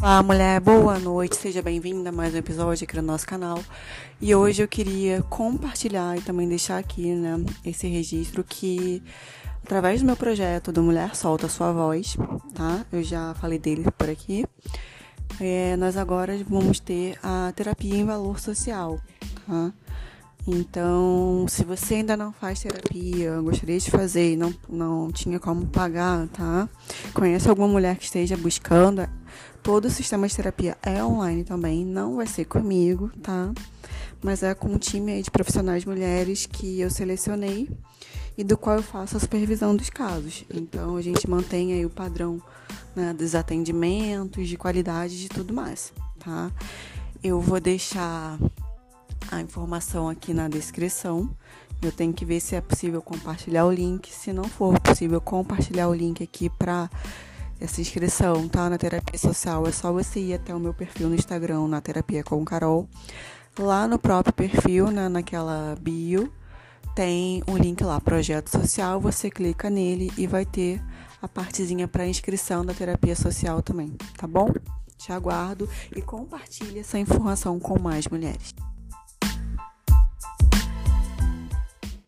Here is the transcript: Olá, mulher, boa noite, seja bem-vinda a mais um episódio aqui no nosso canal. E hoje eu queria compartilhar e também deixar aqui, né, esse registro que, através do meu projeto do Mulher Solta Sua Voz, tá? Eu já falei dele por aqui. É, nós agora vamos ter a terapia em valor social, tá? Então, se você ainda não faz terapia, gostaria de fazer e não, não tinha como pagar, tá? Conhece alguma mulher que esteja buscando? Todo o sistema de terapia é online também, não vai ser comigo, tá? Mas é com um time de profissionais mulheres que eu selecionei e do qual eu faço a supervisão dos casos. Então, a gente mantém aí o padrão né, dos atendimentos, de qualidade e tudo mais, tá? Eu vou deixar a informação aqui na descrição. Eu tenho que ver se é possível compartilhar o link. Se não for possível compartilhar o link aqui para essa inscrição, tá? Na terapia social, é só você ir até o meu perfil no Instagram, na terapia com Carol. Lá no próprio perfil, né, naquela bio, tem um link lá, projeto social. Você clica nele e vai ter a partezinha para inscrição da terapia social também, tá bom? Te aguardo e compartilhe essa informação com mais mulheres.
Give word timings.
Olá, 0.00 0.22
mulher, 0.22 0.60
boa 0.60 0.96
noite, 0.96 1.34
seja 1.34 1.60
bem-vinda 1.60 2.10
a 2.10 2.12
mais 2.12 2.32
um 2.32 2.36
episódio 2.36 2.84
aqui 2.84 2.94
no 2.94 3.02
nosso 3.02 3.26
canal. 3.26 3.58
E 4.20 4.32
hoje 4.32 4.62
eu 4.62 4.68
queria 4.68 5.22
compartilhar 5.24 6.16
e 6.16 6.20
também 6.20 6.48
deixar 6.48 6.78
aqui, 6.78 7.12
né, 7.16 7.44
esse 7.64 7.88
registro 7.88 8.44
que, 8.44 9.02
através 9.64 10.00
do 10.00 10.06
meu 10.06 10.14
projeto 10.14 10.70
do 10.70 10.84
Mulher 10.84 11.16
Solta 11.16 11.48
Sua 11.48 11.72
Voz, 11.72 12.16
tá? 12.54 12.86
Eu 12.92 13.02
já 13.02 13.34
falei 13.40 13.58
dele 13.58 13.90
por 13.98 14.08
aqui. 14.08 14.46
É, 15.40 15.76
nós 15.76 15.96
agora 15.96 16.38
vamos 16.48 16.78
ter 16.78 17.18
a 17.20 17.52
terapia 17.56 17.96
em 17.96 18.04
valor 18.04 18.38
social, 18.38 19.00
tá? 19.48 19.72
Então, 20.46 21.44
se 21.48 21.64
você 21.64 21.96
ainda 21.96 22.16
não 22.16 22.32
faz 22.32 22.60
terapia, 22.60 23.38
gostaria 23.40 23.78
de 23.78 23.90
fazer 23.90 24.32
e 24.32 24.36
não, 24.36 24.54
não 24.68 25.12
tinha 25.12 25.38
como 25.38 25.66
pagar, 25.66 26.26
tá? 26.28 26.68
Conhece 27.12 27.50
alguma 27.50 27.68
mulher 27.68 27.96
que 27.96 28.04
esteja 28.04 28.36
buscando? 28.36 29.06
Todo 29.62 29.86
o 29.86 29.90
sistema 29.90 30.26
de 30.26 30.34
terapia 30.34 30.76
é 30.82 31.02
online 31.04 31.44
também, 31.44 31.84
não 31.84 32.16
vai 32.16 32.26
ser 32.26 32.44
comigo, 32.44 33.10
tá? 33.22 33.52
Mas 34.22 34.42
é 34.42 34.54
com 34.54 34.68
um 34.68 34.78
time 34.78 35.22
de 35.22 35.30
profissionais 35.30 35.84
mulheres 35.84 36.46
que 36.46 36.80
eu 36.80 36.90
selecionei 36.90 37.68
e 38.36 38.44
do 38.44 38.56
qual 38.56 38.76
eu 38.76 38.82
faço 38.82 39.16
a 39.16 39.20
supervisão 39.20 39.74
dos 39.74 39.90
casos. 39.90 40.44
Então, 40.52 40.96
a 40.96 41.02
gente 41.02 41.28
mantém 41.28 41.72
aí 41.72 41.84
o 41.84 41.90
padrão 41.90 42.40
né, 42.94 43.12
dos 43.12 43.34
atendimentos, 43.34 44.48
de 44.48 44.56
qualidade 44.56 45.26
e 45.26 45.28
tudo 45.28 45.52
mais, 45.52 45.92
tá? 46.18 46.50
Eu 47.22 47.40
vou 47.40 47.60
deixar 47.60 48.38
a 49.30 49.40
informação 49.40 50.08
aqui 50.08 50.32
na 50.32 50.48
descrição. 50.48 51.28
Eu 51.82 51.92
tenho 51.92 52.12
que 52.12 52.24
ver 52.24 52.40
se 52.40 52.54
é 52.54 52.60
possível 52.60 53.02
compartilhar 53.02 53.66
o 53.66 53.72
link. 53.72 54.12
Se 54.12 54.32
não 54.32 54.44
for 54.44 54.78
possível 54.80 55.20
compartilhar 55.20 55.88
o 55.88 55.94
link 55.94 56.22
aqui 56.22 56.48
para 56.48 56.90
essa 57.60 57.80
inscrição, 57.80 58.48
tá? 58.48 58.68
Na 58.70 58.78
terapia 58.78 59.18
social, 59.18 59.66
é 59.66 59.72
só 59.72 59.92
você 59.92 60.20
ir 60.20 60.34
até 60.34 60.54
o 60.54 60.60
meu 60.60 60.72
perfil 60.72 61.08
no 61.08 61.14
Instagram, 61.14 61.66
na 61.68 61.80
terapia 61.80 62.22
com 62.22 62.44
Carol. 62.44 62.88
Lá 63.58 63.88
no 63.88 63.98
próprio 63.98 64.32
perfil, 64.32 64.90
né, 64.90 65.08
naquela 65.08 65.76
bio, 65.80 66.32
tem 66.94 67.42
um 67.48 67.56
link 67.56 67.82
lá, 67.82 68.00
projeto 68.00 68.48
social. 68.48 69.00
Você 69.00 69.30
clica 69.30 69.68
nele 69.68 70.12
e 70.16 70.26
vai 70.26 70.44
ter 70.44 70.80
a 71.20 71.26
partezinha 71.26 71.88
para 71.88 72.06
inscrição 72.06 72.64
da 72.64 72.72
terapia 72.72 73.16
social 73.16 73.62
também, 73.62 73.96
tá 74.16 74.26
bom? 74.26 74.52
Te 74.96 75.12
aguardo 75.12 75.68
e 75.94 76.02
compartilhe 76.02 76.80
essa 76.80 76.98
informação 76.98 77.58
com 77.58 77.80
mais 77.80 78.06
mulheres. 78.06 78.54